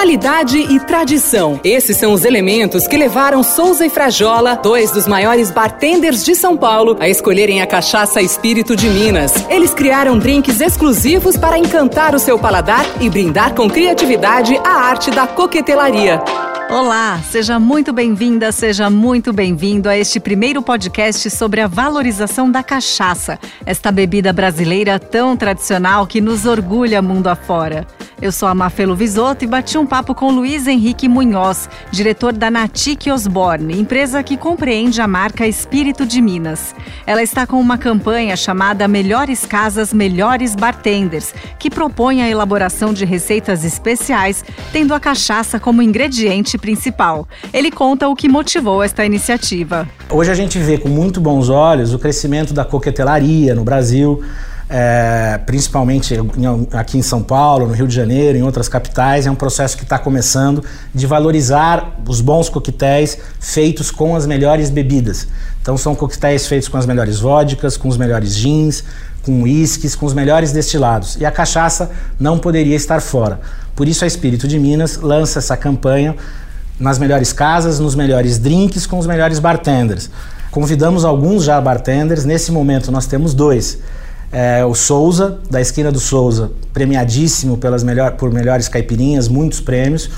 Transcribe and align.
Qualidade 0.00 0.56
e 0.56 0.80
tradição. 0.80 1.60
Esses 1.62 1.94
são 1.98 2.14
os 2.14 2.24
elementos 2.24 2.86
que 2.86 2.96
levaram 2.96 3.42
Souza 3.42 3.84
e 3.84 3.90
Frajola, 3.90 4.56
dois 4.56 4.90
dos 4.90 5.06
maiores 5.06 5.50
bartenders 5.50 6.24
de 6.24 6.34
São 6.34 6.56
Paulo, 6.56 6.96
a 6.98 7.06
escolherem 7.06 7.60
a 7.60 7.66
cachaça 7.66 8.22
Espírito 8.22 8.74
de 8.74 8.88
Minas. 8.88 9.34
Eles 9.50 9.74
criaram 9.74 10.18
drinks 10.18 10.58
exclusivos 10.58 11.36
para 11.36 11.58
encantar 11.58 12.14
o 12.14 12.18
seu 12.18 12.38
paladar 12.38 12.82
e 12.98 13.10
brindar 13.10 13.54
com 13.54 13.68
criatividade 13.68 14.56
a 14.64 14.70
arte 14.70 15.10
da 15.10 15.26
coquetelaria. 15.26 16.18
Olá, 16.70 17.20
seja 17.30 17.58
muito 17.58 17.92
bem-vinda, 17.92 18.52
seja 18.52 18.88
muito 18.88 19.34
bem-vindo 19.34 19.86
a 19.86 19.98
este 19.98 20.18
primeiro 20.18 20.62
podcast 20.62 21.28
sobre 21.28 21.60
a 21.60 21.66
valorização 21.66 22.50
da 22.50 22.62
cachaça, 22.62 23.38
esta 23.66 23.92
bebida 23.92 24.32
brasileira 24.32 24.98
tão 24.98 25.36
tradicional 25.36 26.06
que 26.06 26.20
nos 26.20 26.46
orgulha 26.46 27.02
mundo 27.02 27.26
afora. 27.26 27.86
Eu 28.22 28.30
sou 28.30 28.46
a 28.50 28.54
Mafelo 28.54 28.94
Visoto 28.94 29.44
e 29.44 29.46
bati 29.46 29.78
um 29.78 29.86
papo 29.86 30.14
com 30.14 30.30
Luiz 30.30 30.66
Henrique 30.66 31.08
Munhoz, 31.08 31.70
diretor 31.90 32.34
da 32.34 32.50
Natic 32.50 33.10
Osborne, 33.10 33.80
empresa 33.80 34.22
que 34.22 34.36
compreende 34.36 35.00
a 35.00 35.08
marca 35.08 35.46
Espírito 35.46 36.04
de 36.04 36.20
Minas. 36.20 36.74
Ela 37.06 37.22
está 37.22 37.46
com 37.46 37.58
uma 37.58 37.78
campanha 37.78 38.36
chamada 38.36 38.86
Melhores 38.86 39.46
Casas, 39.46 39.94
Melhores 39.94 40.54
Bartenders, 40.54 41.32
que 41.58 41.70
propõe 41.70 42.20
a 42.20 42.28
elaboração 42.28 42.92
de 42.92 43.06
receitas 43.06 43.64
especiais, 43.64 44.44
tendo 44.70 44.92
a 44.92 45.00
cachaça 45.00 45.58
como 45.58 45.80
ingrediente 45.80 46.58
principal. 46.58 47.26
Ele 47.54 47.70
conta 47.70 48.06
o 48.06 48.14
que 48.14 48.28
motivou 48.28 48.82
esta 48.82 49.02
iniciativa. 49.02 49.88
Hoje 50.10 50.30
a 50.30 50.34
gente 50.34 50.58
vê 50.58 50.76
com 50.76 50.90
muito 50.90 51.22
bons 51.22 51.48
olhos 51.48 51.94
o 51.94 51.98
crescimento 51.98 52.52
da 52.52 52.66
coquetelaria 52.66 53.54
no 53.54 53.64
Brasil 53.64 54.22
é, 54.72 55.36
principalmente 55.46 56.14
aqui 56.72 56.96
em 56.96 57.02
São 57.02 57.24
Paulo, 57.24 57.66
no 57.66 57.74
Rio 57.74 57.88
de 57.88 57.94
Janeiro, 57.94 58.38
em 58.38 58.42
outras 58.42 58.68
capitais, 58.68 59.26
é 59.26 59.30
um 59.30 59.34
processo 59.34 59.76
que 59.76 59.82
está 59.82 59.98
começando 59.98 60.64
de 60.94 61.08
valorizar 61.08 61.98
os 62.06 62.20
bons 62.20 62.48
coquetéis 62.48 63.18
feitos 63.40 63.90
com 63.90 64.14
as 64.14 64.26
melhores 64.26 64.70
bebidas. 64.70 65.26
Então 65.60 65.76
são 65.76 65.96
coquetéis 65.96 66.46
feitos 66.46 66.68
com 66.68 66.76
as 66.76 66.86
melhores 66.86 67.18
vodkas, 67.18 67.76
com 67.76 67.88
os 67.88 67.96
melhores 67.96 68.36
gins, 68.36 68.84
com 69.24 69.42
uísques, 69.42 69.96
com 69.96 70.06
os 70.06 70.14
melhores 70.14 70.52
destilados. 70.52 71.16
E 71.16 71.26
a 71.26 71.32
cachaça 71.32 71.90
não 72.18 72.38
poderia 72.38 72.76
estar 72.76 73.00
fora. 73.00 73.40
Por 73.74 73.88
isso 73.88 74.04
a 74.04 74.06
Espírito 74.06 74.46
de 74.46 74.56
Minas 74.56 74.98
lança 74.98 75.40
essa 75.40 75.56
campanha 75.56 76.14
nas 76.78 76.96
melhores 76.96 77.32
casas, 77.32 77.80
nos 77.80 77.96
melhores 77.96 78.38
drinks, 78.38 78.86
com 78.86 79.00
os 79.00 79.06
melhores 79.06 79.40
bartenders. 79.40 80.08
Convidamos 80.52 81.04
alguns 81.04 81.42
já 81.42 81.60
bartenders, 81.60 82.24
nesse 82.24 82.52
momento 82.52 82.92
nós 82.92 83.06
temos 83.06 83.34
dois 83.34 83.78
é, 84.32 84.64
o 84.64 84.74
Souza, 84.74 85.40
da 85.50 85.60
esquina 85.60 85.90
do 85.90 86.00
Souza, 86.00 86.52
premiadíssimo 86.72 87.56
pelas 87.56 87.82
melhor, 87.82 88.12
por 88.12 88.32
melhores 88.32 88.68
caipirinhas, 88.68 89.28
muitos 89.28 89.60
prêmios, 89.60 90.10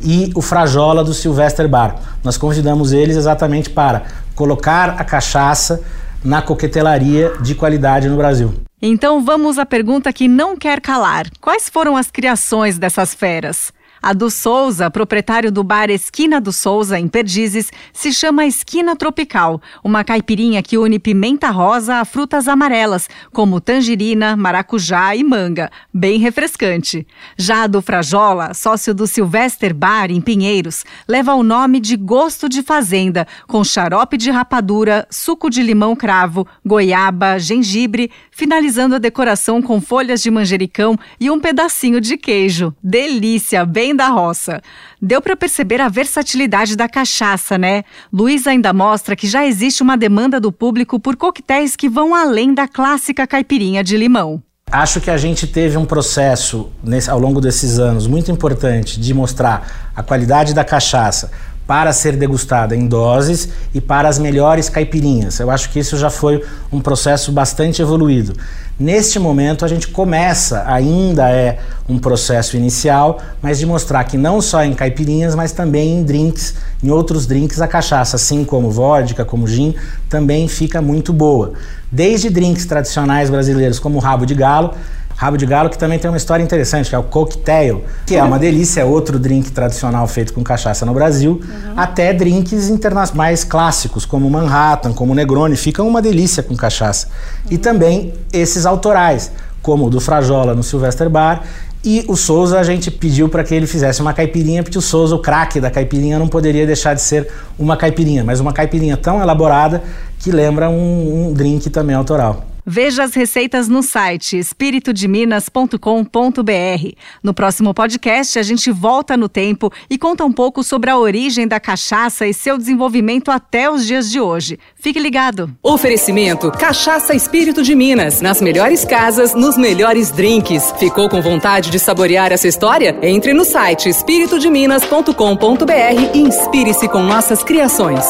e 0.00 0.30
o 0.34 0.40
Frajola 0.40 1.02
do 1.02 1.12
Sylvester 1.12 1.68
Bar. 1.68 1.96
Nós 2.22 2.36
convidamos 2.36 2.92
eles 2.92 3.16
exatamente 3.16 3.70
para 3.70 4.04
colocar 4.34 4.90
a 4.90 5.04
cachaça 5.04 5.82
na 6.24 6.40
coquetelaria 6.40 7.32
de 7.40 7.54
qualidade 7.54 8.08
no 8.08 8.16
Brasil. 8.16 8.54
Então 8.80 9.24
vamos 9.24 9.58
à 9.58 9.66
pergunta 9.66 10.12
que 10.12 10.28
não 10.28 10.56
quer 10.56 10.80
calar: 10.80 11.26
quais 11.40 11.68
foram 11.68 11.96
as 11.96 12.10
criações 12.10 12.78
dessas 12.78 13.12
feras? 13.12 13.72
A 14.00 14.12
do 14.12 14.30
Souza, 14.30 14.90
proprietário 14.90 15.50
do 15.50 15.64
bar 15.64 15.90
Esquina 15.90 16.40
do 16.40 16.52
Souza, 16.52 16.98
em 16.98 17.08
Perdizes, 17.08 17.70
se 17.92 18.12
chama 18.12 18.46
Esquina 18.46 18.94
Tropical, 18.94 19.60
uma 19.82 20.04
caipirinha 20.04 20.62
que 20.62 20.78
une 20.78 20.98
pimenta 20.98 21.50
rosa 21.50 21.96
a 21.96 22.04
frutas 22.04 22.46
amarelas, 22.46 23.08
como 23.32 23.60
tangerina, 23.60 24.36
maracujá 24.36 25.16
e 25.16 25.24
manga, 25.24 25.70
bem 25.92 26.18
refrescante. 26.18 27.06
Já 27.36 27.64
a 27.64 27.66
do 27.66 27.82
Frajola, 27.82 28.54
sócio 28.54 28.94
do 28.94 29.06
Sylvester 29.06 29.74
Bar, 29.74 30.10
em 30.10 30.20
Pinheiros, 30.20 30.84
leva 31.08 31.34
o 31.34 31.42
nome 31.42 31.80
de 31.80 31.96
Gosto 31.96 32.48
de 32.48 32.62
Fazenda, 32.62 33.26
com 33.46 33.64
xarope 33.64 34.16
de 34.16 34.30
rapadura, 34.30 35.06
suco 35.10 35.50
de 35.50 35.62
limão 35.62 35.96
cravo, 35.96 36.46
goiaba, 36.64 37.38
gengibre, 37.38 38.10
finalizando 38.30 38.94
a 38.94 38.98
decoração 38.98 39.60
com 39.60 39.80
folhas 39.80 40.22
de 40.22 40.30
manjericão 40.30 40.96
e 41.18 41.30
um 41.30 41.40
pedacinho 41.40 42.00
de 42.00 42.16
queijo. 42.16 42.74
Delícia, 42.82 43.64
bem 43.64 43.87
da 43.94 44.08
roça. 44.08 44.62
Deu 45.00 45.20
para 45.20 45.36
perceber 45.36 45.80
a 45.80 45.88
versatilidade 45.88 46.76
da 46.76 46.88
cachaça, 46.88 47.58
né? 47.58 47.84
Luiz 48.12 48.46
ainda 48.46 48.72
mostra 48.72 49.16
que 49.16 49.26
já 49.26 49.46
existe 49.46 49.82
uma 49.82 49.96
demanda 49.96 50.40
do 50.40 50.52
público 50.52 50.98
por 50.98 51.16
coquetéis 51.16 51.76
que 51.76 51.88
vão 51.88 52.14
além 52.14 52.54
da 52.54 52.66
clássica 52.66 53.26
caipirinha 53.26 53.82
de 53.84 53.96
limão. 53.96 54.42
Acho 54.70 55.00
que 55.00 55.10
a 55.10 55.16
gente 55.16 55.46
teve 55.46 55.78
um 55.78 55.86
processo 55.86 56.70
nesse, 56.84 57.08
ao 57.08 57.18
longo 57.18 57.40
desses 57.40 57.78
anos 57.78 58.06
muito 58.06 58.30
importante 58.30 59.00
de 59.00 59.14
mostrar 59.14 59.90
a 59.96 60.02
qualidade 60.02 60.52
da 60.52 60.62
cachaça 60.62 61.30
para 61.68 61.92
ser 61.92 62.16
degustada 62.16 62.74
em 62.74 62.86
doses 62.86 63.50
e 63.74 63.80
para 63.80 64.08
as 64.08 64.18
melhores 64.18 64.70
caipirinhas. 64.70 65.38
Eu 65.38 65.50
acho 65.50 65.68
que 65.68 65.78
isso 65.78 65.98
já 65.98 66.08
foi 66.08 66.42
um 66.72 66.80
processo 66.80 67.30
bastante 67.30 67.82
evoluído. 67.82 68.32
Neste 68.80 69.18
momento, 69.18 69.66
a 69.66 69.68
gente 69.68 69.88
começa, 69.88 70.64
ainda 70.66 71.28
é 71.28 71.58
um 71.86 71.98
processo 71.98 72.56
inicial, 72.56 73.18
mas 73.42 73.58
de 73.58 73.66
mostrar 73.66 74.02
que 74.04 74.16
não 74.16 74.40
só 74.40 74.64
em 74.64 74.72
caipirinhas, 74.72 75.34
mas 75.34 75.52
também 75.52 75.98
em 75.98 76.02
drinks, 76.04 76.54
em 76.82 76.88
outros 76.88 77.26
drinks, 77.26 77.60
a 77.60 77.68
cachaça, 77.68 78.16
assim 78.16 78.46
como 78.46 78.70
vodka, 78.70 79.22
como 79.22 79.46
gin, 79.46 79.74
também 80.08 80.48
fica 80.48 80.80
muito 80.80 81.12
boa. 81.12 81.52
Desde 81.92 82.30
drinks 82.30 82.64
tradicionais 82.64 83.28
brasileiros, 83.28 83.78
como 83.78 83.98
o 83.98 84.00
rabo 84.00 84.24
de 84.24 84.34
galo, 84.34 84.72
Rabo 85.18 85.36
de 85.36 85.44
galo, 85.46 85.68
que 85.68 85.76
também 85.76 85.98
tem 85.98 86.08
uma 86.08 86.16
história 86.16 86.44
interessante, 86.44 86.88
que 86.88 86.94
é 86.94 86.98
o 86.98 87.02
cocktail, 87.02 87.82
que 88.06 88.14
é 88.14 88.22
uma 88.22 88.38
delícia, 88.38 88.82
é 88.82 88.84
outro 88.84 89.18
drink 89.18 89.50
tradicional 89.50 90.06
feito 90.06 90.32
com 90.32 90.44
cachaça 90.44 90.86
no 90.86 90.94
Brasil, 90.94 91.40
uhum. 91.42 91.72
até 91.76 92.14
drinks 92.14 92.70
mais 93.12 93.42
clássicos, 93.42 94.06
como 94.06 94.30
Manhattan, 94.30 94.92
como 94.92 95.12
Negroni, 95.16 95.56
ficam 95.56 95.88
uma 95.88 96.00
delícia 96.00 96.40
com 96.40 96.54
cachaça. 96.54 97.08
Uhum. 97.08 97.50
E 97.50 97.58
também 97.58 98.14
esses 98.32 98.64
autorais, 98.64 99.32
como 99.60 99.86
o 99.86 99.90
do 99.90 100.00
Frajola 100.00 100.54
no 100.54 100.62
Sylvester 100.62 101.10
Bar 101.10 101.42
e 101.84 102.04
o 102.06 102.14
Souza 102.14 102.60
a 102.60 102.62
gente 102.62 102.88
pediu 102.88 103.28
para 103.28 103.42
que 103.42 103.52
ele 103.52 103.66
fizesse 103.66 104.00
uma 104.00 104.12
caipirinha, 104.12 104.62
porque 104.62 104.78
o 104.78 104.80
Souza, 104.80 105.16
o 105.16 105.18
craque 105.18 105.60
da 105.60 105.68
caipirinha, 105.68 106.16
não 106.16 106.28
poderia 106.28 106.64
deixar 106.64 106.94
de 106.94 107.02
ser 107.02 107.28
uma 107.58 107.76
caipirinha, 107.76 108.22
mas 108.22 108.38
uma 108.38 108.52
caipirinha 108.52 108.96
tão 108.96 109.20
elaborada 109.20 109.82
que 110.20 110.30
lembra 110.30 110.70
um, 110.70 111.28
um 111.28 111.32
drink 111.32 111.68
também 111.70 111.96
autoral. 111.96 112.44
Veja 112.70 113.04
as 113.04 113.14
receitas 113.14 113.66
no 113.66 113.82
site 113.82 114.36
espiritodeminas.com.br. 114.36 116.92
No 117.22 117.32
próximo 117.32 117.72
podcast, 117.72 118.38
a 118.38 118.42
gente 118.42 118.70
volta 118.70 119.16
no 119.16 119.26
tempo 119.26 119.72
e 119.88 119.96
conta 119.96 120.22
um 120.26 120.30
pouco 120.30 120.62
sobre 120.62 120.90
a 120.90 120.98
origem 120.98 121.48
da 121.48 121.58
cachaça 121.58 122.26
e 122.26 122.34
seu 122.34 122.58
desenvolvimento 122.58 123.30
até 123.30 123.70
os 123.70 123.86
dias 123.86 124.10
de 124.10 124.20
hoje. 124.20 124.58
Fique 124.74 125.00
ligado. 125.00 125.50
Oferecimento: 125.62 126.52
Cachaça 126.52 127.14
Espírito 127.14 127.62
de 127.62 127.74
Minas. 127.74 128.20
Nas 128.20 128.42
melhores 128.42 128.84
casas, 128.84 129.32
nos 129.32 129.56
melhores 129.56 130.10
drinks. 130.10 130.70
Ficou 130.78 131.08
com 131.08 131.22
vontade 131.22 131.70
de 131.70 131.78
saborear 131.78 132.32
essa 132.32 132.48
história? 132.48 132.98
Entre 133.00 133.32
no 133.32 133.46
site 133.46 133.88
espiritodeminas.com.br 133.88 136.14
e 136.14 136.18
inspire-se 136.18 136.86
com 136.86 137.02
nossas 137.02 137.42
criações. 137.42 138.04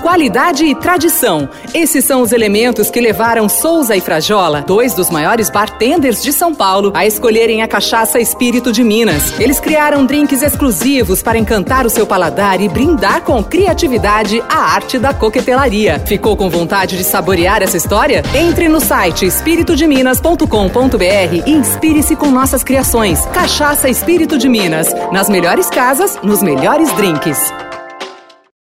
Qualidade 0.00 0.64
e 0.64 0.74
tradição. 0.74 1.48
Esses 1.74 2.04
são 2.04 2.22
os 2.22 2.32
elementos 2.32 2.90
que 2.90 3.00
levaram 3.00 3.48
Souza 3.48 3.96
e 3.96 4.00
Frajola, 4.00 4.62
dois 4.62 4.94
dos 4.94 5.10
maiores 5.10 5.50
bartenders 5.50 6.22
de 6.22 6.32
São 6.32 6.54
Paulo, 6.54 6.92
a 6.94 7.06
escolherem 7.06 7.62
a 7.62 7.68
cachaça 7.68 8.20
Espírito 8.20 8.72
de 8.72 8.84
Minas. 8.84 9.38
Eles 9.40 9.60
criaram 9.60 10.06
drinks 10.06 10.42
exclusivos 10.42 11.22
para 11.22 11.38
encantar 11.38 11.86
o 11.86 11.90
seu 11.90 12.06
paladar 12.06 12.60
e 12.60 12.68
brindar 12.68 13.22
com 13.22 13.42
criatividade 13.42 14.42
a 14.48 14.74
arte 14.74 14.98
da 14.98 15.12
coquetelaria. 15.12 16.00
Ficou 16.06 16.36
com 16.36 16.48
vontade 16.48 16.96
de 16.96 17.04
saborear 17.04 17.62
essa 17.62 17.76
história? 17.76 18.22
Entre 18.34 18.68
no 18.68 18.80
site 18.80 19.26
espiritodeminas.com.br 19.26 21.46
e 21.46 21.50
inspire-se 21.50 22.16
com 22.16 22.30
nossas 22.30 22.62
criações. 22.62 23.24
Cachaça 23.26 23.88
Espírito 23.88 24.38
de 24.38 24.48
Minas. 24.48 24.88
Nas 25.12 25.28
melhores 25.28 25.68
casas, 25.68 26.18
nos 26.22 26.42
melhores 26.42 26.90
drinks. 26.92 27.65